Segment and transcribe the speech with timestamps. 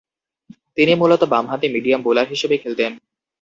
[0.77, 2.91] তিনি মূলতঃ বামহাতি মিডিয়াম বোলার হিসেবে খেলতেন।